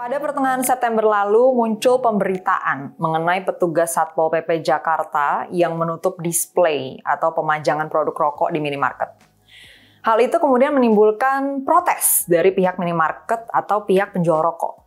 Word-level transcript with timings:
Pada 0.00 0.16
pertengahan 0.16 0.64
September 0.64 1.04
lalu 1.04 1.52
muncul 1.52 2.00
pemberitaan 2.00 2.96
mengenai 2.96 3.44
petugas 3.44 3.92
Satpol 3.92 4.32
PP 4.32 4.64
Jakarta 4.64 5.44
yang 5.52 5.76
menutup 5.76 6.16
display 6.24 6.96
atau 7.04 7.36
pemajangan 7.36 7.84
produk 7.92 8.16
rokok 8.16 8.48
di 8.48 8.64
minimarket. 8.64 9.12
Hal 10.00 10.16
itu 10.24 10.40
kemudian 10.40 10.72
menimbulkan 10.72 11.68
protes 11.68 12.24
dari 12.24 12.48
pihak 12.48 12.80
minimarket 12.80 13.44
atau 13.52 13.84
pihak 13.84 14.16
penjual 14.16 14.40
rokok. 14.40 14.80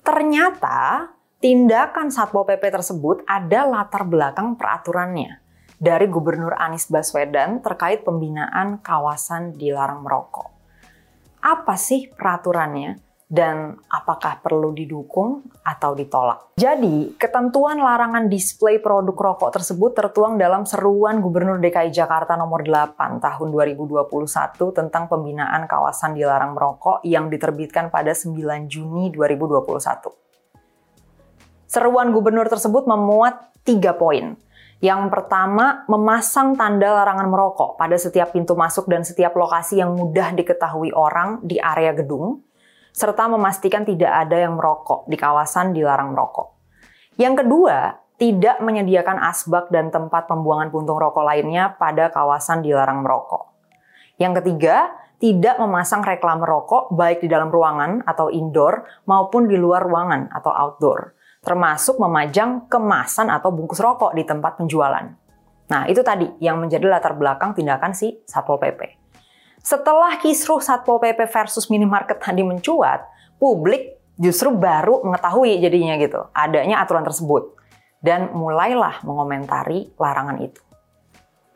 Ternyata 0.00 1.12
tindakan 1.44 2.08
Satpol 2.08 2.48
PP 2.48 2.72
tersebut 2.72 3.28
ada 3.28 3.68
latar 3.68 4.08
belakang 4.08 4.56
peraturannya 4.56 5.44
dari 5.76 6.08
Gubernur 6.08 6.56
Anies 6.56 6.88
Baswedan 6.88 7.60
terkait 7.60 8.00
pembinaan 8.00 8.80
kawasan 8.80 9.60
dilarang 9.60 10.00
merokok. 10.00 10.48
Apa 11.44 11.76
sih 11.76 12.08
peraturannya? 12.08 13.07
Dan 13.28 13.76
apakah 13.92 14.40
perlu 14.40 14.72
didukung 14.72 15.44
atau 15.60 15.92
ditolak. 15.92 16.56
Jadi, 16.56 17.12
ketentuan 17.20 17.76
larangan 17.76 18.24
display 18.32 18.80
produk 18.80 19.12
rokok 19.12 19.52
tersebut 19.52 19.92
tertuang 19.92 20.40
dalam 20.40 20.64
seruan 20.64 21.20
Gubernur 21.20 21.60
DKI 21.60 21.92
Jakarta 21.92 22.40
nomor 22.40 22.64
8 22.64 23.20
tahun 23.20 23.48
2021 23.52 24.08
tentang 24.72 25.12
pembinaan 25.12 25.68
kawasan 25.68 26.16
dilarang 26.16 26.56
merokok 26.56 27.04
yang 27.04 27.28
diterbitkan 27.28 27.92
pada 27.92 28.16
9 28.16 28.32
Juni 28.64 29.12
2021. 29.12 30.08
Seruan 31.68 32.16
gubernur 32.16 32.48
tersebut 32.48 32.88
memuat 32.88 33.52
tiga 33.60 33.92
poin. 33.92 34.40
Yang 34.80 35.12
pertama, 35.12 35.84
memasang 35.84 36.56
tanda 36.56 36.96
larangan 36.96 37.28
merokok 37.28 37.76
pada 37.76 38.00
setiap 38.00 38.32
pintu 38.32 38.56
masuk 38.56 38.88
dan 38.88 39.04
setiap 39.04 39.36
lokasi 39.36 39.84
yang 39.84 39.92
mudah 39.92 40.32
diketahui 40.32 40.96
orang 40.96 41.44
di 41.44 41.60
area 41.60 41.92
gedung 41.92 42.47
serta 42.98 43.30
memastikan 43.30 43.86
tidak 43.86 44.10
ada 44.10 44.42
yang 44.42 44.58
merokok 44.58 45.06
di 45.06 45.14
kawasan 45.14 45.70
dilarang 45.70 46.10
merokok. 46.10 46.58
Yang 47.14 47.46
kedua, 47.46 47.94
tidak 48.18 48.58
menyediakan 48.58 49.22
asbak 49.22 49.70
dan 49.70 49.94
tempat 49.94 50.26
pembuangan 50.26 50.74
puntung 50.74 50.98
rokok 50.98 51.22
lainnya 51.22 51.78
pada 51.78 52.10
kawasan 52.10 52.66
dilarang 52.66 53.06
merokok. 53.06 53.54
Yang 54.18 54.42
ketiga, 54.42 54.90
tidak 55.22 55.62
memasang 55.62 56.02
reklame 56.02 56.42
rokok 56.42 56.90
baik 56.90 57.22
di 57.22 57.30
dalam 57.30 57.54
ruangan 57.54 58.02
atau 58.02 58.34
indoor 58.34 58.82
maupun 59.06 59.46
di 59.46 59.54
luar 59.54 59.86
ruangan 59.86 60.34
atau 60.34 60.50
outdoor, 60.50 61.14
termasuk 61.46 62.02
memajang 62.02 62.66
kemasan 62.66 63.30
atau 63.30 63.54
bungkus 63.54 63.78
rokok 63.78 64.18
di 64.18 64.26
tempat 64.26 64.58
penjualan. 64.58 65.06
Nah, 65.70 65.86
itu 65.86 66.02
tadi 66.02 66.26
yang 66.42 66.58
menjadi 66.58 66.90
latar 66.90 67.14
belakang 67.14 67.54
tindakan 67.54 67.94
si 67.94 68.18
Satpol 68.26 68.58
PP. 68.58 68.97
Setelah 69.68 70.16
kisruh 70.16 70.64
Satpol 70.64 70.96
PP 70.96 71.28
versus 71.28 71.68
minimarket 71.68 72.16
tadi 72.16 72.40
mencuat, 72.40 73.04
publik 73.36 74.00
justru 74.16 74.48
baru 74.48 75.04
mengetahui 75.04 75.60
jadinya 75.60 76.00
gitu, 76.00 76.24
adanya 76.32 76.80
aturan 76.80 77.04
tersebut. 77.04 77.52
Dan 78.00 78.32
mulailah 78.32 79.04
mengomentari 79.04 79.92
larangan 80.00 80.40
itu. 80.40 80.64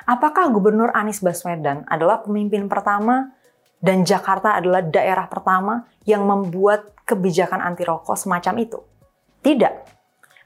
Apakah 0.04 0.52
Gubernur 0.52 0.92
Anies 0.92 1.24
Baswedan 1.24 1.88
adalah 1.88 2.20
pemimpin 2.20 2.68
pertama 2.68 3.32
dan 3.80 4.04
Jakarta 4.04 4.60
adalah 4.60 4.84
daerah 4.84 5.24
pertama 5.24 5.88
yang 6.04 6.28
membuat 6.28 6.92
kebijakan 7.08 7.64
anti 7.64 7.80
rokok 7.80 8.20
semacam 8.20 8.60
itu? 8.60 8.76
Tidak 9.40 10.01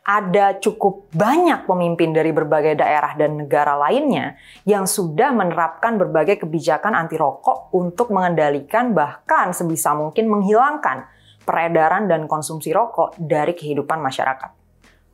ada 0.07 0.55
cukup 0.63 1.11
banyak 1.11 1.67
pemimpin 1.67 2.15
dari 2.15 2.31
berbagai 2.31 2.79
daerah 2.79 3.19
dan 3.19 3.43
negara 3.43 3.75
lainnya 3.75 4.39
yang 4.63 4.87
sudah 4.87 5.35
menerapkan 5.35 5.99
berbagai 5.99 6.47
kebijakan 6.47 6.95
anti 6.95 7.19
rokok 7.19 7.75
untuk 7.75 8.15
mengendalikan 8.15 8.95
bahkan 8.95 9.51
sebisa 9.51 9.99
mungkin 9.99 10.31
menghilangkan 10.31 11.11
peredaran 11.43 12.07
dan 12.07 12.31
konsumsi 12.31 12.71
rokok 12.71 13.19
dari 13.19 13.59
kehidupan 13.59 13.99
masyarakat. 13.99 14.55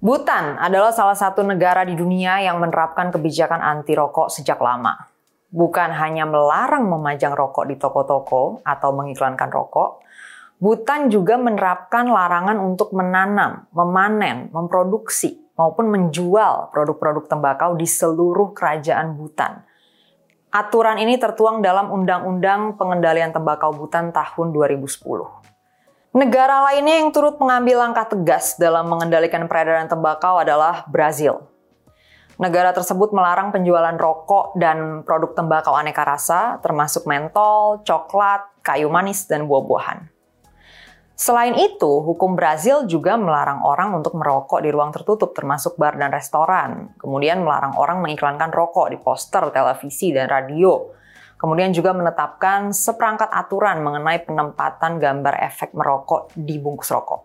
Bhutan 0.02 0.60
adalah 0.60 0.92
salah 0.92 1.16
satu 1.16 1.40
negara 1.40 1.88
di 1.88 1.96
dunia 1.96 2.44
yang 2.44 2.60
menerapkan 2.60 3.08
kebijakan 3.08 3.64
anti 3.64 3.96
rokok 3.96 4.28
sejak 4.28 4.60
lama. 4.60 5.08
Bukan 5.48 5.88
hanya 5.88 6.28
melarang 6.28 6.88
memajang 6.88 7.32
rokok 7.32 7.64
di 7.64 7.80
toko-toko 7.80 8.60
atau 8.64 8.90
mengiklankan 8.92 9.48
rokok, 9.52 10.04
Butan 10.62 11.10
juga 11.10 11.34
menerapkan 11.34 12.06
larangan 12.06 12.62
untuk 12.62 12.94
menanam, 12.94 13.66
memanen, 13.74 14.46
memproduksi, 14.54 15.42
maupun 15.58 15.90
menjual 15.90 16.70
produk-produk 16.70 17.26
tembakau 17.26 17.74
di 17.74 17.82
seluruh 17.82 18.54
kerajaan 18.54 19.18
Butan. 19.18 19.66
Aturan 20.54 21.02
ini 21.02 21.18
tertuang 21.18 21.66
dalam 21.66 21.90
Undang-Undang 21.90 22.78
Pengendalian 22.78 23.34
Tembakau 23.34 23.74
Butan 23.74 24.14
tahun 24.14 24.54
2010. 24.54 25.02
Negara 26.14 26.70
lainnya 26.70 26.94
yang 27.02 27.10
turut 27.10 27.42
mengambil 27.42 27.82
langkah 27.82 28.06
tegas 28.06 28.54
dalam 28.54 28.86
mengendalikan 28.86 29.48
peredaran 29.50 29.90
tembakau 29.90 30.38
adalah 30.38 30.86
Brazil. 30.86 31.42
Negara 32.38 32.70
tersebut 32.70 33.10
melarang 33.10 33.50
penjualan 33.50 33.98
rokok 33.98 34.54
dan 34.60 35.02
produk 35.02 35.34
tembakau 35.34 35.74
aneka 35.74 36.06
rasa, 36.06 36.62
termasuk 36.62 37.08
mentol, 37.08 37.82
coklat, 37.82 38.46
kayu 38.62 38.86
manis, 38.92 39.24
dan 39.24 39.50
buah-buahan. 39.50 40.11
Selain 41.12 41.52
itu, 41.54 42.02
hukum 42.02 42.34
Brazil 42.34 42.88
juga 42.88 43.20
melarang 43.20 43.60
orang 43.62 43.94
untuk 43.94 44.16
merokok 44.16 44.64
di 44.64 44.72
ruang 44.72 44.90
tertutup 44.90 45.36
termasuk 45.36 45.76
bar 45.76 45.94
dan 46.00 46.10
restoran. 46.10 46.96
Kemudian 46.96 47.44
melarang 47.44 47.76
orang 47.76 48.00
mengiklankan 48.00 48.48
rokok 48.48 48.90
di 48.90 48.98
poster, 48.98 49.52
televisi, 49.52 50.10
dan 50.10 50.26
radio. 50.26 50.80
Kemudian 51.36 51.74
juga 51.74 51.90
menetapkan 51.92 52.70
seperangkat 52.70 53.28
aturan 53.28 53.82
mengenai 53.82 54.22
penempatan 54.24 55.02
gambar 55.02 55.34
efek 55.42 55.74
merokok 55.74 56.32
di 56.38 56.56
bungkus 56.56 56.90
rokok. 56.94 57.20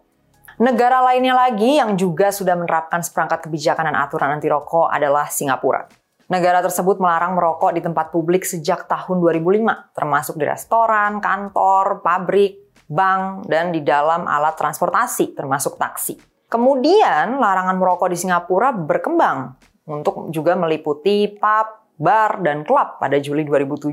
Negara 0.58 1.06
lainnya 1.06 1.38
lagi 1.38 1.78
yang 1.78 1.94
juga 1.94 2.34
sudah 2.34 2.58
menerapkan 2.58 3.06
seperangkat 3.06 3.46
kebijakan 3.46 3.94
dan 3.94 3.98
aturan 4.02 4.34
anti 4.34 4.50
rokok 4.50 4.90
adalah 4.90 5.30
Singapura. 5.30 5.86
Negara 6.28 6.60
tersebut 6.60 7.00
melarang 7.00 7.40
merokok 7.40 7.72
di 7.72 7.80
tempat 7.80 8.12
publik 8.12 8.44
sejak 8.44 8.90
tahun 8.90 9.22
2005, 9.22 9.96
termasuk 9.96 10.36
di 10.36 10.44
restoran, 10.50 11.22
kantor, 11.22 12.02
pabrik, 12.02 12.67
bank, 12.88 13.46
dan 13.52 13.76
di 13.76 13.84
dalam 13.84 14.26
alat 14.26 14.56
transportasi, 14.56 15.36
termasuk 15.36 15.76
taksi. 15.76 16.16
Kemudian, 16.48 17.38
larangan 17.38 17.76
merokok 17.76 18.08
di 18.08 18.18
Singapura 18.18 18.72
berkembang 18.72 19.60
untuk 19.88 20.32
juga 20.32 20.56
meliputi 20.56 21.28
pub, 21.28 21.68
bar, 22.00 22.40
dan 22.46 22.64
klub 22.64 23.02
pada 23.02 23.20
Juli 23.20 23.44
2007, 23.44 23.92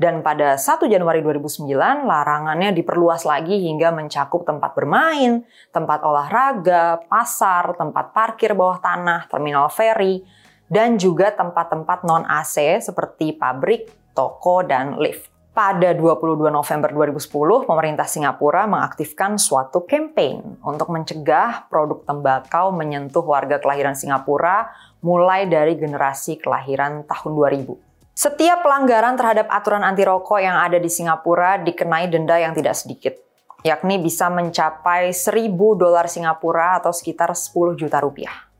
dan 0.00 0.24
pada 0.24 0.56
1 0.56 0.88
Januari 0.88 1.20
2009, 1.20 2.08
larangannya 2.08 2.72
diperluas 2.72 3.26
lagi 3.28 3.58
hingga 3.68 3.92
mencakup 3.92 4.46
tempat 4.48 4.72
bermain, 4.72 5.44
tempat 5.74 6.00
olahraga, 6.06 7.04
pasar, 7.04 7.76
tempat 7.76 8.14
parkir 8.16 8.56
bawah 8.56 8.80
tanah, 8.80 9.26
terminal 9.28 9.68
feri, 9.68 10.24
dan 10.70 10.96
juga 10.96 11.34
tempat-tempat 11.36 12.06
non-AC 12.06 12.80
seperti 12.80 13.36
pabrik, 13.36 13.92
toko, 14.16 14.64
dan 14.64 14.96
lift. 14.96 15.33
Pada 15.54 15.94
22 15.94 16.50
November 16.50 16.90
2010, 16.90 17.30
pemerintah 17.70 18.10
Singapura 18.10 18.66
mengaktifkan 18.66 19.38
suatu 19.38 19.86
campaign 19.86 20.58
untuk 20.66 20.90
mencegah 20.90 21.70
produk 21.70 22.02
tembakau 22.02 22.74
menyentuh 22.74 23.22
warga 23.22 23.62
kelahiran 23.62 23.94
Singapura 23.94 24.74
mulai 24.98 25.46
dari 25.46 25.78
generasi 25.78 26.42
kelahiran 26.42 27.06
tahun 27.06 27.38
2000. 27.38 27.70
Setiap 28.18 28.66
pelanggaran 28.66 29.14
terhadap 29.14 29.46
aturan 29.46 29.86
anti 29.86 30.02
rokok 30.02 30.42
yang 30.42 30.58
ada 30.58 30.74
di 30.82 30.90
Singapura 30.90 31.62
dikenai 31.62 32.10
denda 32.10 32.34
yang 32.34 32.50
tidak 32.50 32.74
sedikit, 32.74 33.14
yakni 33.62 34.02
bisa 34.02 34.26
mencapai 34.34 35.14
1000 35.14 35.54
dolar 35.54 36.10
Singapura 36.10 36.82
atau 36.82 36.90
sekitar 36.90 37.30
10 37.30 37.78
juta 37.78 38.02
rupiah. 38.02 38.50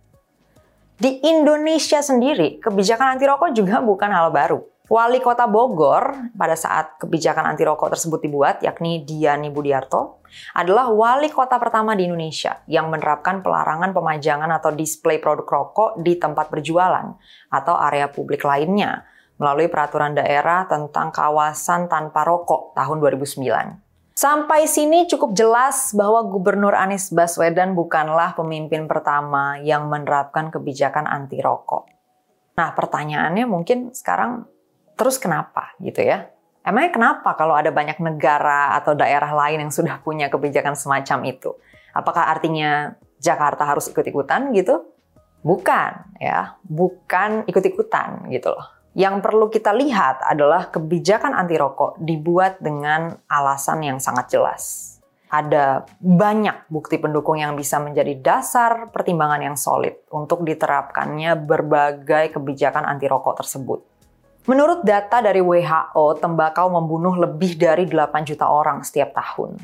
Di 0.94 1.26
Indonesia 1.26 1.98
sendiri, 1.98 2.62
kebijakan 2.62 3.18
anti 3.18 3.26
rokok 3.26 3.50
juga 3.50 3.82
bukan 3.82 4.14
hal 4.14 4.30
baru. 4.30 4.73
Wali 4.84 5.16
Kota 5.24 5.48
Bogor 5.48 6.28
pada 6.36 6.52
saat 6.52 7.00
kebijakan 7.00 7.48
anti 7.48 7.64
rokok 7.64 7.96
tersebut 7.96 8.20
dibuat, 8.20 8.60
yakni 8.60 9.00
Diani 9.00 9.48
Budiarto, 9.48 10.20
adalah 10.52 10.92
wali 10.92 11.32
kota 11.32 11.56
pertama 11.56 11.96
di 11.96 12.04
Indonesia 12.04 12.60
yang 12.68 12.92
menerapkan 12.92 13.40
pelarangan 13.40 13.96
pemajangan 13.96 14.50
atau 14.52 14.76
display 14.76 15.16
produk 15.16 15.48
rokok 15.48 16.04
di 16.04 16.20
tempat 16.20 16.52
berjualan 16.52 17.16
atau 17.48 17.74
area 17.80 18.12
publik 18.12 18.44
lainnya 18.44 19.08
melalui 19.40 19.72
peraturan 19.72 20.12
daerah 20.12 20.68
tentang 20.68 21.08
kawasan 21.08 21.88
tanpa 21.88 22.20
rokok 22.28 22.76
tahun 22.76 23.00
2009. 23.00 24.14
Sampai 24.14 24.68
sini 24.68 25.08
cukup 25.08 25.32
jelas 25.32 25.96
bahwa 25.96 26.28
Gubernur 26.28 26.76
Anies 26.76 27.08
Baswedan 27.08 27.72
bukanlah 27.72 28.36
pemimpin 28.36 28.84
pertama 28.84 29.56
yang 29.64 29.88
menerapkan 29.88 30.52
kebijakan 30.52 31.08
anti 31.08 31.40
rokok. 31.40 31.88
Nah, 32.54 32.70
pertanyaannya 32.76 33.48
mungkin 33.50 33.90
sekarang 33.90 34.53
Terus 34.94 35.18
kenapa 35.18 35.74
gitu 35.82 36.02
ya? 36.02 36.30
Emangnya 36.64 36.96
kenapa 36.96 37.36
kalau 37.36 37.52
ada 37.52 37.68
banyak 37.68 38.00
negara 38.00 38.72
atau 38.78 38.96
daerah 38.96 39.28
lain 39.36 39.68
yang 39.68 39.72
sudah 39.74 40.00
punya 40.00 40.32
kebijakan 40.32 40.72
semacam 40.72 41.28
itu? 41.28 41.52
Apakah 41.92 42.32
artinya 42.32 42.96
Jakarta 43.20 43.68
harus 43.68 43.92
ikut-ikutan 43.92 44.48
gitu? 44.56 44.80
Bukan 45.44 46.16
ya, 46.16 46.56
bukan 46.64 47.44
ikut-ikutan 47.44 48.32
gitu 48.32 48.48
loh. 48.48 48.64
Yang 48.96 49.20
perlu 49.20 49.52
kita 49.52 49.76
lihat 49.76 50.24
adalah 50.24 50.72
kebijakan 50.72 51.36
anti 51.36 51.58
rokok 51.58 52.00
dibuat 52.00 52.62
dengan 52.64 53.12
alasan 53.28 53.84
yang 53.84 53.98
sangat 54.00 54.32
jelas. 54.32 54.94
ada 55.34 55.82
banyak 55.98 56.70
bukti 56.70 57.02
pendukung 57.02 57.42
yang 57.42 57.58
bisa 57.58 57.82
menjadi 57.82 58.14
dasar 58.22 58.94
pertimbangan 58.94 59.42
yang 59.42 59.56
solid 59.58 59.98
untuk 60.14 60.46
diterapkannya 60.46 61.34
berbagai 61.42 62.38
kebijakan 62.38 62.86
anti 62.86 63.10
rokok 63.10 63.42
tersebut. 63.42 63.82
Menurut 64.44 64.84
data 64.84 65.24
dari 65.24 65.40
WHO, 65.40 66.20
tembakau 66.20 66.68
membunuh 66.68 67.16
lebih 67.16 67.56
dari 67.56 67.88
8 67.88 68.28
juta 68.28 68.44
orang 68.44 68.84
setiap 68.84 69.16
tahun. 69.16 69.56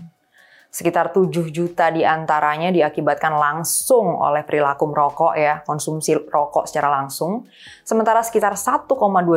Sekitar 0.72 1.12
7 1.12 1.52
juta 1.52 1.92
di 1.92 2.00
antaranya 2.00 2.72
diakibatkan 2.72 3.36
langsung 3.36 4.16
oleh 4.16 4.40
perilaku 4.40 4.88
merokok 4.88 5.36
ya, 5.36 5.60
konsumsi 5.68 6.16
rokok 6.16 6.64
secara 6.64 6.88
langsung. 6.96 7.44
Sementara 7.84 8.24
sekitar 8.24 8.56
1,2 8.56 8.88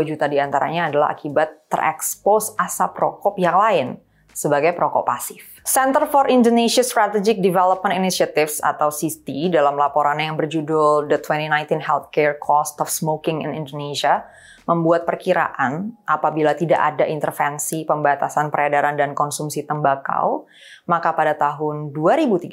juta 0.07 0.31
di 0.31 0.39
antaranya 0.39 0.87
adalah 0.87 1.11
akibat 1.11 1.67
terekspos 1.67 2.55
asap 2.55 2.95
rokok 2.95 3.35
yang 3.35 3.59
lain 3.59 3.99
sebagai 4.31 4.71
perokok 4.71 5.03
pasif. 5.03 5.43
Center 5.67 6.07
for 6.07 6.31
Indonesia 6.31 6.87
Strategic 6.87 7.43
Development 7.43 7.91
Initiatives 7.91 8.63
atau 8.63 8.87
CISTI 8.87 9.51
dalam 9.51 9.75
laporannya 9.75 10.31
yang 10.31 10.39
berjudul 10.39 11.11
The 11.11 11.19
2019 11.19 11.83
Healthcare 11.83 12.39
Cost 12.39 12.79
of 12.79 12.87
Smoking 12.87 13.43
in 13.43 13.51
Indonesia 13.51 14.23
membuat 14.63 15.03
perkiraan 15.03 15.95
apabila 16.07 16.55
tidak 16.55 16.79
ada 16.79 17.05
intervensi 17.07 17.83
pembatasan 17.83 18.47
peredaran 18.47 18.95
dan 18.95 19.11
konsumsi 19.11 19.67
tembakau, 19.67 20.47
maka 20.87 21.11
pada 21.11 21.35
tahun 21.35 21.91
2030 21.91 22.49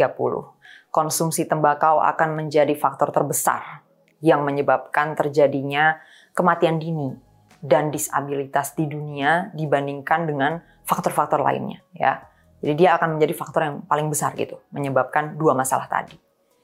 konsumsi 0.90 1.46
tembakau 1.46 2.02
akan 2.02 2.34
menjadi 2.34 2.74
faktor 2.74 3.14
terbesar 3.14 3.86
yang 4.20 4.42
menyebabkan 4.42 5.14
terjadinya 5.14 6.02
kematian 6.34 6.82
dini 6.82 7.14
dan 7.62 7.92
disabilitas 7.92 8.74
di 8.74 8.90
dunia 8.90 9.52
dibandingkan 9.54 10.26
dengan 10.26 10.52
faktor-faktor 10.84 11.40
lainnya 11.40 11.80
ya. 11.94 12.26
Jadi 12.60 12.84
dia 12.84 13.00
akan 13.00 13.16
menjadi 13.16 13.32
faktor 13.32 13.60
yang 13.64 13.76
paling 13.88 14.12
besar 14.12 14.36
gitu, 14.36 14.60
menyebabkan 14.68 15.40
dua 15.40 15.56
masalah 15.56 15.88
tadi. 15.88 16.12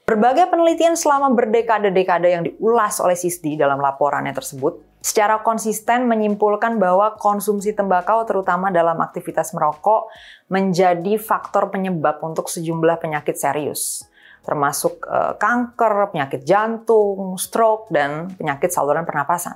Berbagai 0.07 0.47
penelitian 0.53 0.95
selama 0.95 1.33
berdekade-dekade 1.35 2.29
yang 2.31 2.47
diulas 2.47 3.03
oleh 3.03 3.19
SISDI 3.19 3.59
dalam 3.59 3.83
laporannya 3.83 4.31
tersebut, 4.31 4.86
secara 5.07 5.39
konsisten 5.47 6.11
menyimpulkan 6.11 6.83
bahwa 6.83 7.15
konsumsi 7.15 7.71
tembakau 7.71 8.27
terutama 8.27 8.75
dalam 8.75 8.99
aktivitas 8.99 9.55
merokok 9.55 10.11
menjadi 10.51 11.15
faktor 11.15 11.71
penyebab 11.71 12.19
untuk 12.27 12.51
sejumlah 12.51 12.99
penyakit 12.99 13.39
serius, 13.39 14.03
termasuk 14.43 15.07
eh, 15.07 15.39
kanker, 15.39 16.11
penyakit 16.11 16.43
jantung, 16.43 17.39
stroke, 17.39 17.87
dan 17.95 18.35
penyakit 18.35 18.75
saluran 18.75 19.07
pernapasan. 19.07 19.55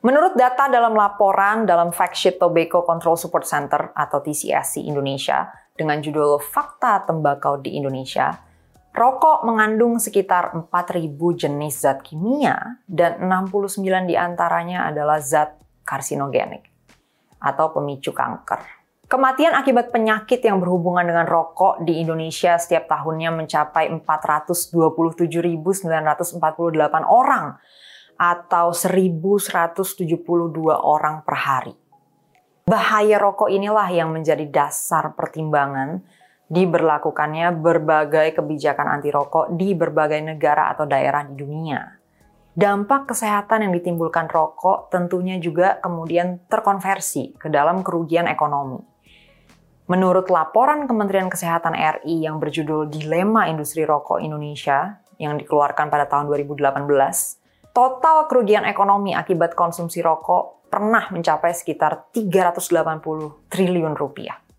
Menurut 0.00 0.32
data 0.32 0.72
dalam 0.72 0.96
laporan 0.96 1.68
dalam 1.68 1.92
Fact 1.92 2.16
Sheet 2.16 2.40
Tobacco 2.40 2.80
Control 2.80 3.20
Support 3.20 3.44
Center 3.44 3.92
atau 3.92 4.24
TCSC 4.24 4.80
Indonesia 4.88 5.44
dengan 5.76 6.00
judul 6.00 6.40
Fakta 6.40 7.04
Tembakau 7.04 7.60
di 7.60 7.76
Indonesia, 7.76 8.32
rokok 8.90 9.46
mengandung 9.46 10.02
sekitar 10.02 10.52
4.000 10.54 11.14
jenis 11.38 11.74
zat 11.86 12.02
kimia 12.02 12.82
dan 12.84 13.22
69 13.22 13.82
di 14.10 14.14
antaranya 14.18 14.90
adalah 14.90 15.22
zat 15.22 15.58
karsinogenik 15.86 16.66
atau 17.40 17.72
pemicu 17.72 18.12
kanker. 18.12 18.80
Kematian 19.10 19.58
akibat 19.58 19.90
penyakit 19.90 20.38
yang 20.38 20.62
berhubungan 20.62 21.02
dengan 21.02 21.26
rokok 21.26 21.82
di 21.82 21.98
Indonesia 21.98 22.54
setiap 22.54 22.86
tahunnya 22.86 23.34
mencapai 23.34 23.90
427.948 24.06 25.50
orang 27.10 27.58
atau 28.14 28.70
1172 28.70 30.14
orang 30.70 31.26
per 31.26 31.36
hari. 31.42 31.74
Bahaya 32.70 33.18
rokok 33.18 33.50
inilah 33.50 33.90
yang 33.90 34.14
menjadi 34.14 34.46
dasar 34.46 35.10
pertimbangan 35.18 36.06
diberlakukannya 36.50 37.54
berbagai 37.62 38.34
kebijakan 38.34 38.98
anti 38.98 39.14
rokok 39.14 39.54
di 39.54 39.70
berbagai 39.78 40.18
negara 40.18 40.74
atau 40.74 40.82
daerah 40.82 41.22
di 41.22 41.38
dunia. 41.38 41.78
Dampak 42.50 43.14
kesehatan 43.14 43.62
yang 43.62 43.72
ditimbulkan 43.72 44.26
rokok 44.26 44.90
tentunya 44.90 45.38
juga 45.38 45.78
kemudian 45.78 46.42
terkonversi 46.50 47.38
ke 47.38 47.46
dalam 47.46 47.86
kerugian 47.86 48.26
ekonomi. 48.26 48.82
Menurut 49.86 50.30
laporan 50.30 50.86
Kementerian 50.86 51.30
Kesehatan 51.30 51.74
RI 51.74 52.26
yang 52.26 52.42
berjudul 52.42 52.90
Dilema 52.90 53.46
Industri 53.50 53.86
Rokok 53.86 54.22
Indonesia 54.22 55.02
yang 55.18 55.38
dikeluarkan 55.38 55.90
pada 55.90 56.06
tahun 56.06 56.30
2018, 56.30 57.74
total 57.74 58.26
kerugian 58.26 58.66
ekonomi 58.66 59.14
akibat 59.14 59.54
konsumsi 59.54 59.98
rokok 60.02 60.70
pernah 60.70 61.10
mencapai 61.10 61.50
sekitar 61.54 62.10
380 62.14 63.50
triliun 63.50 63.94
rupiah. 63.98 64.49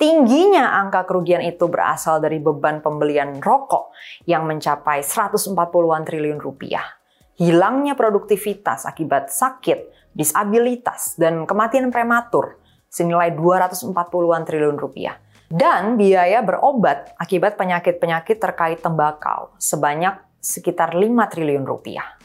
Tingginya 0.00 0.80
angka 0.80 1.04
kerugian 1.04 1.44
itu 1.44 1.68
berasal 1.68 2.24
dari 2.24 2.40
beban 2.40 2.80
pembelian 2.80 3.36
rokok 3.36 3.92
yang 4.24 4.48
mencapai 4.48 5.04
140-an 5.04 6.08
triliun 6.08 6.40
rupiah. 6.40 6.96
Hilangnya 7.36 7.92
produktivitas 7.92 8.88
akibat 8.88 9.28
sakit, 9.28 10.12
disabilitas, 10.16 11.20
dan 11.20 11.44
kematian 11.44 11.92
prematur 11.92 12.56
senilai 12.88 13.36
240-an 13.36 14.48
triliun 14.48 14.80
rupiah. 14.80 15.20
Dan 15.52 16.00
biaya 16.00 16.40
berobat 16.40 17.12
akibat 17.20 17.60
penyakit-penyakit 17.60 18.40
terkait 18.40 18.80
tembakau 18.80 19.52
sebanyak 19.60 20.16
sekitar 20.40 20.96
5 20.96 21.12
triliun 21.28 21.68
rupiah. 21.68 22.16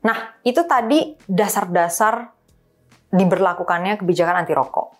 Nah, 0.00 0.40
itu 0.48 0.64
tadi 0.64 1.12
dasar-dasar 1.28 2.32
diberlakukannya 3.12 4.00
kebijakan 4.00 4.40
anti 4.40 4.56
rokok. 4.56 4.96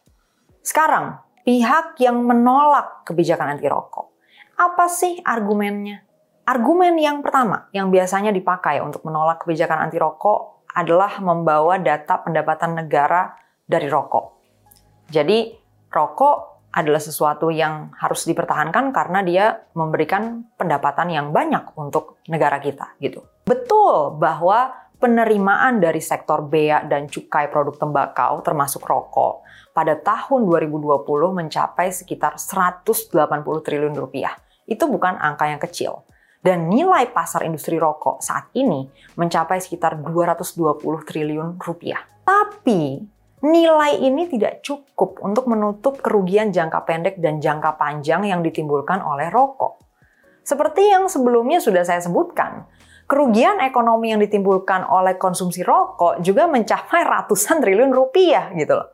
Sekarang, 0.60 1.27
pihak 1.48 1.96
yang 2.04 2.20
menolak 2.28 3.08
kebijakan 3.08 3.56
anti 3.56 3.64
rokok. 3.64 4.12
Apa 4.60 4.84
sih 4.92 5.16
argumennya? 5.24 6.04
Argumen 6.44 7.00
yang 7.00 7.24
pertama 7.24 7.72
yang 7.72 7.88
biasanya 7.88 8.36
dipakai 8.36 8.84
untuk 8.84 9.00
menolak 9.08 9.40
kebijakan 9.40 9.88
anti 9.88 9.96
rokok 9.96 10.68
adalah 10.76 11.16
membawa 11.24 11.80
data 11.80 12.20
pendapatan 12.20 12.84
negara 12.84 13.32
dari 13.64 13.88
rokok. 13.88 14.44
Jadi, 15.08 15.56
rokok 15.88 16.68
adalah 16.68 17.00
sesuatu 17.00 17.48
yang 17.48 17.96
harus 17.96 18.28
dipertahankan 18.28 18.92
karena 18.92 19.24
dia 19.24 19.56
memberikan 19.72 20.44
pendapatan 20.52 21.08
yang 21.08 21.32
banyak 21.32 21.72
untuk 21.80 22.20
negara 22.28 22.60
kita 22.60 22.92
gitu. 23.00 23.24
Betul 23.48 24.20
bahwa 24.20 24.76
penerimaan 24.98 25.78
dari 25.78 26.02
sektor 26.02 26.42
bea 26.42 26.82
dan 26.84 27.06
cukai 27.06 27.46
produk 27.48 27.78
tembakau 27.78 28.42
termasuk 28.42 28.82
rokok 28.82 29.46
pada 29.70 29.94
tahun 29.94 30.42
2020 30.50 31.06
mencapai 31.38 31.94
sekitar 31.94 32.34
180 32.34 33.14
triliun 33.62 33.94
rupiah. 33.94 34.34
Itu 34.66 34.90
bukan 34.90 35.16
angka 35.16 35.46
yang 35.46 35.62
kecil. 35.62 36.02
Dan 36.38 36.70
nilai 36.70 37.10
pasar 37.10 37.46
industri 37.46 37.78
rokok 37.78 38.22
saat 38.22 38.50
ini 38.54 38.86
mencapai 39.18 39.58
sekitar 39.58 39.98
220 40.02 40.78
triliun 41.06 41.58
rupiah. 41.58 42.02
Tapi 42.22 43.02
nilai 43.42 44.02
ini 44.02 44.26
tidak 44.26 44.66
cukup 44.66 45.22
untuk 45.22 45.46
menutup 45.46 46.02
kerugian 46.02 46.50
jangka 46.50 46.82
pendek 46.86 47.14
dan 47.22 47.38
jangka 47.38 47.78
panjang 47.78 48.26
yang 48.26 48.42
ditimbulkan 48.42 49.02
oleh 49.02 49.30
rokok. 49.30 49.78
Seperti 50.42 50.90
yang 50.90 51.06
sebelumnya 51.12 51.60
sudah 51.60 51.84
saya 51.84 52.00
sebutkan, 52.00 52.64
kerugian 53.08 53.58
ekonomi 53.64 54.12
yang 54.12 54.20
ditimbulkan 54.20 54.84
oleh 54.84 55.16
konsumsi 55.16 55.64
rokok 55.64 56.20
juga 56.20 56.44
mencapai 56.44 57.02
ratusan 57.08 57.64
triliun 57.64 57.90
rupiah 57.90 58.52
gitu 58.52 58.76
loh. 58.76 58.88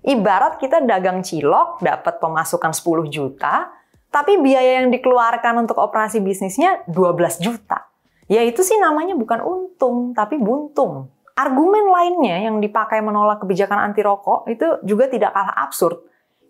Ibarat 0.00 0.56
kita 0.56 0.80
dagang 0.80 1.20
cilok 1.20 1.82
dapat 1.84 2.22
pemasukan 2.22 2.72
10 2.72 3.10
juta, 3.12 3.68
tapi 4.08 4.40
biaya 4.40 4.80
yang 4.80 4.88
dikeluarkan 4.88 5.66
untuk 5.66 5.76
operasi 5.76 6.24
bisnisnya 6.24 6.86
12 6.88 7.44
juta. 7.44 7.90
Ya 8.30 8.46
itu 8.46 8.62
sih 8.62 8.78
namanya 8.78 9.18
bukan 9.18 9.42
untung, 9.42 10.14
tapi 10.14 10.38
buntung. 10.38 11.10
Argumen 11.34 11.90
lainnya 11.90 12.46
yang 12.46 12.62
dipakai 12.62 13.02
menolak 13.02 13.42
kebijakan 13.42 13.90
anti 13.90 14.00
rokok 14.00 14.46
itu 14.46 14.78
juga 14.86 15.10
tidak 15.10 15.34
kalah 15.34 15.66
absurd, 15.66 15.98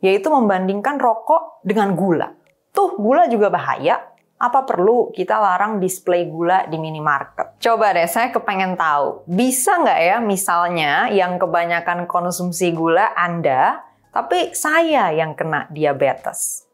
yaitu 0.04 0.28
membandingkan 0.28 1.00
rokok 1.00 1.64
dengan 1.64 1.96
gula. 1.96 2.36
Tuh, 2.70 2.94
gula 3.00 3.26
juga 3.26 3.50
bahaya, 3.50 4.09
apa 4.40 4.64
perlu 4.64 5.12
kita 5.12 5.36
larang 5.36 5.76
display 5.76 6.24
gula 6.24 6.64
di 6.64 6.80
minimarket? 6.80 7.60
Coba 7.60 7.92
deh, 7.92 8.08
saya 8.08 8.32
kepengen 8.32 8.72
tahu. 8.72 9.28
Bisa 9.28 9.84
nggak 9.84 10.00
ya 10.00 10.16
misalnya 10.24 11.12
yang 11.12 11.36
kebanyakan 11.36 12.08
konsumsi 12.08 12.72
gula 12.72 13.12
Anda, 13.12 13.84
tapi 14.08 14.56
saya 14.56 15.12
yang 15.12 15.36
kena 15.36 15.68
diabetes? 15.68 16.64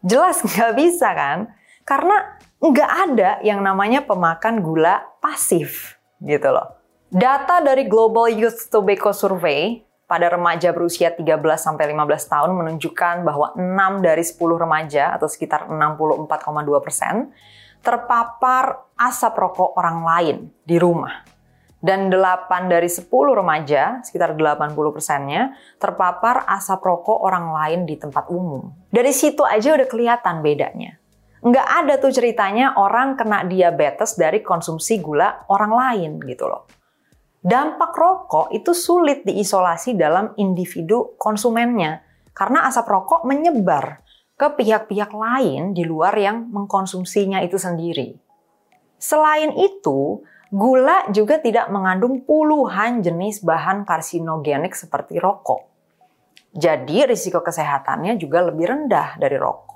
Jelas 0.00 0.40
nggak 0.48 0.72
bisa 0.80 1.12
kan? 1.12 1.52
Karena 1.84 2.40
nggak 2.56 2.90
ada 3.12 3.30
yang 3.44 3.60
namanya 3.60 4.00
pemakan 4.08 4.64
gula 4.64 5.04
pasif 5.20 6.00
gitu 6.24 6.48
loh. 6.48 6.80
Data 7.12 7.60
dari 7.60 7.84
Global 7.84 8.32
Youth 8.32 8.72
Tobacco 8.72 9.12
Survey 9.12 9.82
pada 10.10 10.26
remaja 10.26 10.74
berusia 10.74 11.14
13 11.14 11.38
sampai 11.54 11.94
15 11.94 12.02
tahun 12.26 12.50
menunjukkan 12.58 13.22
bahwa 13.22 13.54
6 13.54 14.02
dari 14.02 14.26
10 14.26 14.42
remaja 14.58 15.14
atau 15.14 15.30
sekitar 15.30 15.70
64,2 15.70 16.82
persen 16.82 17.30
terpapar 17.78 18.90
asap 18.98 19.38
rokok 19.38 19.78
orang 19.78 20.02
lain 20.02 20.36
di 20.66 20.82
rumah. 20.82 21.22
Dan 21.80 22.12
8 22.12 22.68
dari 22.68 22.90
10 22.92 23.08
remaja, 23.08 24.04
sekitar 24.04 24.36
80 24.36 24.76
persennya, 24.92 25.56
terpapar 25.80 26.44
asap 26.44 26.82
rokok 26.82 27.24
orang 27.24 27.56
lain 27.56 27.80
di 27.88 27.96
tempat 27.96 28.28
umum. 28.28 28.68
Dari 28.92 29.14
situ 29.14 29.46
aja 29.46 29.78
udah 29.78 29.88
kelihatan 29.88 30.44
bedanya. 30.44 31.00
Nggak 31.40 31.68
ada 31.72 31.94
tuh 31.96 32.12
ceritanya 32.12 32.76
orang 32.76 33.16
kena 33.16 33.48
diabetes 33.48 34.12
dari 34.18 34.44
konsumsi 34.44 35.00
gula 35.00 35.48
orang 35.48 35.72
lain 35.72 36.10
gitu 36.20 36.44
loh. 36.50 36.79
Dampak 37.40 37.96
rokok 37.96 38.52
itu 38.52 38.76
sulit 38.76 39.24
diisolasi 39.24 39.96
dalam 39.96 40.36
individu 40.36 41.16
konsumennya 41.16 42.04
karena 42.36 42.68
asap 42.68 42.84
rokok 42.84 43.24
menyebar 43.24 44.04
ke 44.36 44.60
pihak-pihak 44.60 45.08
lain 45.12 45.72
di 45.72 45.88
luar 45.88 46.12
yang 46.20 46.52
mengkonsumsinya 46.52 47.40
itu 47.40 47.56
sendiri. 47.56 48.16
Selain 49.00 49.56
itu, 49.56 50.20
gula 50.52 51.08
juga 51.12 51.40
tidak 51.40 51.72
mengandung 51.72 52.28
puluhan 52.28 53.00
jenis 53.00 53.40
bahan 53.40 53.88
karsinogenik 53.88 54.76
seperti 54.76 55.16
rokok. 55.16 55.64
Jadi 56.52 57.08
risiko 57.08 57.40
kesehatannya 57.40 58.20
juga 58.20 58.44
lebih 58.44 58.68
rendah 58.68 59.16
dari 59.16 59.40
rokok. 59.40 59.69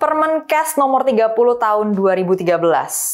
Permenkes 0.00 0.80
nomor 0.80 1.04
30 1.04 1.36
tahun 1.60 1.92
2013 1.92 2.48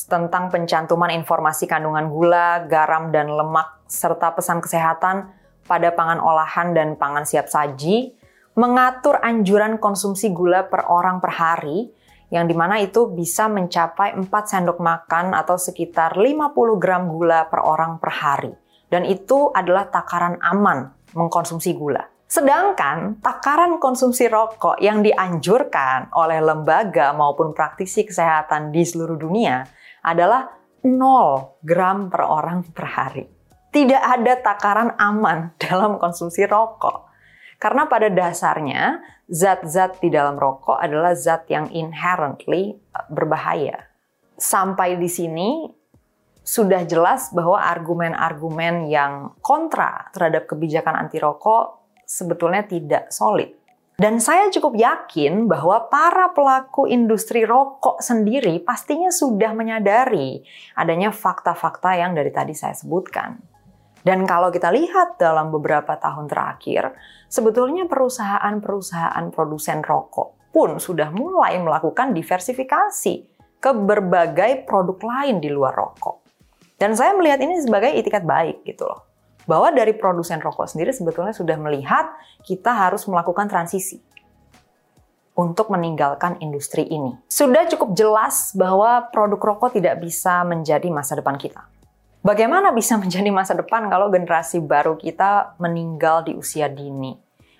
tentang 0.06 0.54
pencantuman 0.54 1.10
informasi 1.18 1.66
kandungan 1.66 2.06
gula, 2.06 2.62
garam, 2.70 3.10
dan 3.10 3.26
lemak 3.26 3.82
serta 3.90 4.30
pesan 4.30 4.62
kesehatan 4.62 5.26
pada 5.66 5.90
pangan 5.90 6.22
olahan 6.22 6.78
dan 6.78 6.94
pangan 6.94 7.26
siap 7.26 7.50
saji 7.50 8.14
mengatur 8.54 9.18
anjuran 9.18 9.82
konsumsi 9.82 10.30
gula 10.30 10.70
per 10.70 10.86
orang 10.86 11.18
per 11.18 11.34
hari 11.34 11.90
yang 12.30 12.46
di 12.46 12.54
mana 12.54 12.78
itu 12.78 13.10
bisa 13.10 13.50
mencapai 13.50 14.14
4 14.14 14.30
sendok 14.30 14.78
makan 14.78 15.34
atau 15.34 15.58
sekitar 15.58 16.14
50 16.14 16.54
gram 16.78 17.10
gula 17.10 17.50
per 17.50 17.66
orang 17.66 17.98
per 17.98 18.14
hari. 18.14 18.54
Dan 18.86 19.02
itu 19.10 19.50
adalah 19.50 19.90
takaran 19.90 20.38
aman 20.38 20.94
mengkonsumsi 21.18 21.74
gula. 21.74 22.15
Sedangkan 22.26 23.22
takaran 23.22 23.78
konsumsi 23.78 24.26
rokok 24.26 24.82
yang 24.82 24.98
dianjurkan 24.98 26.10
oleh 26.10 26.42
lembaga 26.42 27.14
maupun 27.14 27.54
praktisi 27.54 28.02
kesehatan 28.02 28.74
di 28.74 28.82
seluruh 28.82 29.14
dunia 29.14 29.62
adalah 30.02 30.50
0 30.82 31.62
gram 31.62 32.10
per 32.10 32.22
orang 32.26 32.66
per 32.74 32.86
hari. 32.86 33.24
Tidak 33.70 34.02
ada 34.02 34.42
takaran 34.42 34.98
aman 34.98 35.54
dalam 35.62 36.02
konsumsi 36.02 36.42
rokok. 36.42 37.06
Karena 37.56 37.88
pada 37.88 38.10
dasarnya 38.12 39.00
zat-zat 39.30 40.02
di 40.02 40.12
dalam 40.12 40.36
rokok 40.36 40.76
adalah 40.76 41.16
zat 41.16 41.48
yang 41.48 41.70
inherently 41.72 42.76
uh, 42.92 43.06
berbahaya. 43.08 43.86
Sampai 44.36 45.00
di 45.00 45.08
sini 45.08 45.64
sudah 46.46 46.84
jelas 46.84 47.32
bahwa 47.32 47.58
argumen-argumen 47.58 48.92
yang 48.92 49.34
kontra 49.40 50.12
terhadap 50.12 50.46
kebijakan 50.46 50.94
anti 50.94 51.16
rokok 51.16 51.85
sebetulnya 52.06 52.62
tidak 52.64 53.10
solid. 53.10 53.50
Dan 53.96 54.20
saya 54.20 54.52
cukup 54.52 54.76
yakin 54.76 55.48
bahwa 55.48 55.88
para 55.88 56.28
pelaku 56.36 56.84
industri 56.84 57.48
rokok 57.48 58.04
sendiri 58.04 58.60
pastinya 58.60 59.08
sudah 59.08 59.56
menyadari 59.56 60.44
adanya 60.76 61.08
fakta-fakta 61.08 61.96
yang 61.96 62.12
dari 62.12 62.28
tadi 62.28 62.52
saya 62.52 62.76
sebutkan. 62.76 63.40
Dan 64.04 64.28
kalau 64.28 64.52
kita 64.52 64.68
lihat 64.68 65.16
dalam 65.16 65.48
beberapa 65.48 65.96
tahun 65.96 66.28
terakhir, 66.28 66.92
sebetulnya 67.26 67.88
perusahaan-perusahaan 67.88 69.32
produsen 69.32 69.80
rokok 69.80 70.52
pun 70.52 70.76
sudah 70.76 71.08
mulai 71.10 71.56
melakukan 71.56 72.12
diversifikasi 72.12 73.14
ke 73.56 73.70
berbagai 73.72 74.68
produk 74.68 75.00
lain 75.00 75.40
di 75.40 75.48
luar 75.48 75.72
rokok. 75.72 76.20
Dan 76.76 76.92
saya 76.92 77.16
melihat 77.16 77.40
ini 77.40 77.64
sebagai 77.64 77.96
itikat 77.96 78.28
baik 78.28 78.60
gitu 78.68 78.84
loh 78.84 79.15
bahwa 79.46 79.70
dari 79.70 79.94
produsen 79.94 80.42
rokok 80.42 80.66
sendiri 80.66 80.90
sebetulnya 80.90 81.32
sudah 81.32 81.54
melihat 81.56 82.10
kita 82.42 82.74
harus 82.74 83.06
melakukan 83.06 83.46
transisi 83.46 84.02
untuk 85.36 85.68
meninggalkan 85.68 86.40
industri 86.42 86.88
ini. 86.88 87.14
Sudah 87.30 87.68
cukup 87.70 87.94
jelas 87.94 88.56
bahwa 88.56 89.06
produk 89.12 89.54
rokok 89.54 89.78
tidak 89.78 90.02
bisa 90.02 90.42
menjadi 90.42 90.90
masa 90.90 91.14
depan 91.14 91.38
kita. 91.38 91.62
Bagaimana 92.24 92.74
bisa 92.74 92.98
menjadi 93.02 93.30
masa 93.30 93.54
depan 93.54 93.86
kalau 93.86 94.10
generasi 94.10 94.58
baru 94.58 94.98
kita 94.98 95.54
meninggal 95.62 96.26
di 96.26 96.34
usia 96.34 96.66
dini 96.66 97.14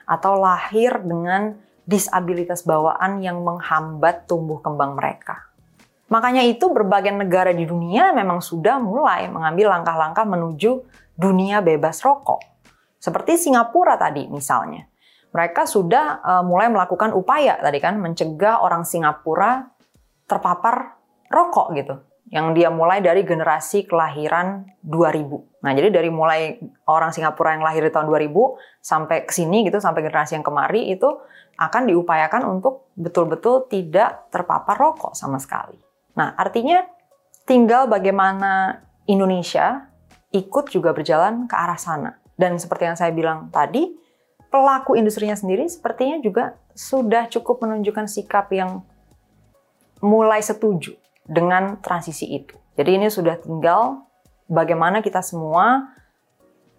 atau 0.09 0.41
lahir 0.41 0.99
dengan 1.05 1.55
disabilitas 1.87 2.67
bawaan 2.67 3.23
yang 3.23 3.45
menghambat 3.47 4.27
tumbuh 4.27 4.59
kembang 4.59 4.99
mereka? 4.99 5.47
Makanya 6.07 6.47
itu 6.47 6.71
berbagai 6.71 7.11
negara 7.11 7.51
di 7.51 7.67
dunia 7.67 8.15
memang 8.15 8.39
sudah 8.39 8.79
mulai 8.79 9.27
mengambil 9.27 9.75
langkah-langkah 9.75 10.23
menuju 10.23 10.87
dunia 11.19 11.59
bebas 11.65 11.99
rokok. 12.07 12.39
Seperti 13.03 13.39
Singapura 13.39 13.99
tadi 13.99 14.31
misalnya. 14.31 14.87
Mereka 15.35 15.67
sudah 15.67 16.23
uh, 16.23 16.45
mulai 16.47 16.71
melakukan 16.71 17.13
upaya 17.13 17.59
tadi 17.59 17.83
kan 17.83 17.99
mencegah 17.99 18.63
orang 18.63 18.87
Singapura 18.87 19.67
terpapar 20.31 20.97
rokok 21.29 21.75
gitu. 21.77 21.95
Yang 22.27 22.47
dia 22.59 22.69
mulai 22.75 22.99
dari 22.99 23.23
generasi 23.23 23.87
kelahiran 23.87 24.67
2000. 24.83 25.63
Nah, 25.63 25.73
jadi 25.75 25.95
dari 25.95 26.11
mulai 26.11 26.59
orang 26.91 27.15
Singapura 27.15 27.55
yang 27.55 27.63
lahir 27.63 27.87
di 27.87 27.93
tahun 27.95 28.11
2000 28.11 28.35
sampai 28.83 29.27
ke 29.27 29.33
sini 29.35 29.63
gitu 29.67 29.79
sampai 29.79 30.03
generasi 30.03 30.35
yang 30.35 30.43
kemari 30.43 30.91
itu 30.91 31.07
akan 31.55 31.87
diupayakan 31.87 32.43
untuk 32.51 32.91
betul-betul 32.99 33.71
tidak 33.71 34.27
terpapar 34.35 34.75
rokok 34.75 35.15
sama 35.15 35.39
sekali. 35.39 35.86
Nah, 36.17 36.33
artinya 36.35 36.83
tinggal 37.45 37.87
bagaimana 37.87 38.83
Indonesia 39.07 39.87
ikut 40.33 40.73
juga 40.73 40.91
berjalan 40.97 41.47
ke 41.47 41.55
arah 41.55 41.79
sana. 41.79 42.19
Dan 42.37 42.61
seperti 42.61 42.85
yang 42.89 42.99
saya 42.99 43.13
bilang 43.13 43.49
tadi, 43.49 43.97
pelaku 44.51 44.97
industrinya 44.97 45.37
sendiri 45.37 45.65
sepertinya 45.69 46.21
juga 46.21 46.57
sudah 46.77 47.29
cukup 47.33 47.65
menunjukkan 47.65 48.09
sikap 48.09 48.53
yang 48.53 48.85
mulai 50.05 50.45
setuju 50.45 50.97
dengan 51.25 51.81
transisi 51.81 52.29
itu. 52.37 52.57
Jadi 52.77 53.01
ini 53.01 53.09
sudah 53.09 53.41
tinggal 53.41 54.05
bagaimana 54.45 55.01
kita 55.01 55.25
semua 55.25 55.97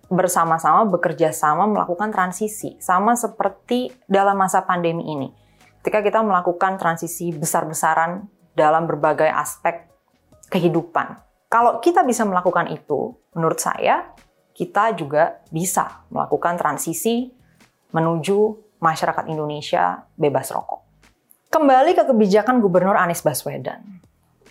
bersama-sama 0.07 0.87
bekerja 0.87 1.33
sama 1.33 1.67
melakukan 1.67 2.13
transisi, 2.13 2.79
sama 2.79 3.17
seperti 3.17 3.91
dalam 4.07 4.39
masa 4.39 4.63
pandemi 4.63 5.03
ini. 5.03 5.29
Ketika 5.81 5.99
kita 6.05 6.19
melakukan 6.23 6.79
transisi 6.79 7.33
besar-besaran 7.35 8.36
dalam 8.57 8.89
berbagai 8.89 9.29
aspek 9.29 9.85
kehidupan, 10.49 11.21
kalau 11.47 11.77
kita 11.77 12.01
bisa 12.01 12.25
melakukan 12.25 12.67
itu, 12.73 13.13
menurut 13.37 13.61
saya 13.61 14.17
kita 14.57 14.97
juga 14.97 15.37
bisa 15.53 16.03
melakukan 16.09 16.57
transisi 16.57 17.29
menuju 17.93 18.57
masyarakat 18.81 19.29
Indonesia 19.29 20.01
bebas 20.17 20.49
rokok. 20.49 20.81
Kembali 21.53 21.93
ke 21.93 22.03
kebijakan 22.03 22.59
Gubernur 22.59 22.97
Anies 22.97 23.21
Baswedan. 23.21 24.01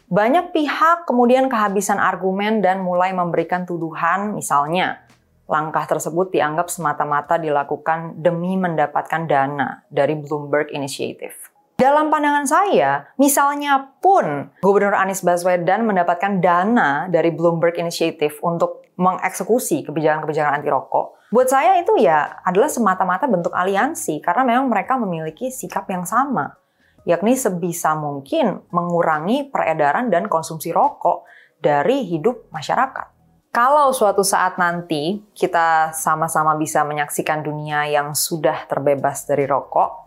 Banyak 0.07 0.55
pihak 0.55 1.05
kemudian 1.11 1.51
kehabisan 1.51 1.99
argumen 1.99 2.63
dan 2.63 2.79
mulai 2.79 3.11
memberikan 3.11 3.67
tuduhan 3.67 4.39
misalnya 4.39 5.03
langkah 5.51 5.83
tersebut 5.87 6.31
dianggap 6.31 6.71
semata-mata 6.71 7.43
dilakukan 7.43 8.23
demi 8.23 8.55
mendapatkan 8.55 9.27
dana 9.27 9.83
dari 9.91 10.15
Bloomberg 10.15 10.71
Initiative. 10.71 11.56
Dalam 11.77 12.09
pandangan 12.09 12.49
saya, 12.49 13.13
misalnya 13.21 14.01
pun 14.01 14.49
Gubernur 14.65 14.97
Anies 14.97 15.21
Baswedan 15.21 15.85
mendapatkan 15.85 16.41
dana 16.41 17.05
dari 17.13 17.29
Bloomberg 17.29 17.77
Initiative 17.77 18.33
untuk 18.41 18.89
mengeksekusi 18.97 19.85
kebijakan-kebijakan 19.85 20.57
anti 20.57 20.73
rokok, 20.73 21.29
buat 21.29 21.53
saya 21.53 21.77
itu 21.77 22.01
ya 22.01 22.41
adalah 22.49 22.73
semata-mata 22.73 23.29
bentuk 23.29 23.53
aliansi 23.53 24.25
karena 24.25 24.49
memang 24.49 24.73
mereka 24.73 24.97
memiliki 24.97 25.53
sikap 25.53 25.85
yang 25.93 26.09
sama, 26.09 26.57
yakni 27.05 27.37
sebisa 27.37 27.93
mungkin 27.93 28.65
mengurangi 28.73 29.53
peredaran 29.53 30.09
dan 30.09 30.33
konsumsi 30.33 30.73
rokok 30.73 31.29
dari 31.61 32.09
hidup 32.09 32.49
masyarakat. 32.57 33.13
Kalau 33.53 33.93
suatu 33.93 34.25
saat 34.25 34.57
nanti 34.57 35.21
kita 35.37 35.93
sama-sama 35.93 36.57
bisa 36.57 36.89
menyaksikan 36.89 37.45
dunia 37.45 37.85
yang 37.85 38.17
sudah 38.17 38.65
terbebas 38.65 39.29
dari 39.29 39.45
rokok, 39.45 40.06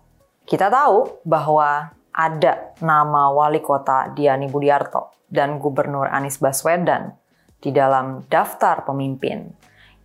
kita 0.50 0.66
tahu 0.66 1.22
bahwa 1.30 1.94
ada 2.10 2.74
nama 2.82 3.30
wali 3.30 3.62
kota 3.62 4.10
Diani 4.18 4.50
Budiarto 4.50 5.14
dan 5.30 5.62
Gubernur 5.62 6.10
Anies 6.10 6.42
Baswedan 6.42 7.14
di 7.62 7.70
dalam 7.70 8.26
daftar 8.34 8.82
pemimpin 8.82 9.54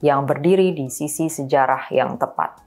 yang 0.05 0.29
berdiri 0.29 0.77
di 0.77 0.93
sisi 0.93 1.33
sejarah 1.33 1.89
yang 1.89 2.21
tepat. 2.21 2.61